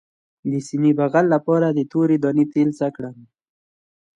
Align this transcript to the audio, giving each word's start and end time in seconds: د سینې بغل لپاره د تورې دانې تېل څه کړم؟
د 0.51 0.53
سینې 0.67 0.91
بغل 0.99 1.25
لپاره 1.35 1.67
د 1.71 1.79
تورې 1.91 2.17
دانې 2.23 2.45
تېل 2.53 2.69
څه 2.79 2.87
کړم؟ 2.95 3.17